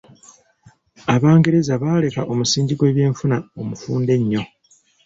Abangereza 1.15 1.73
baaleka 1.81 2.21
omusingi 2.31 2.73
gw'ebyefuna 2.75 3.37
omufunda 3.61 4.11
ennyo 4.17 4.41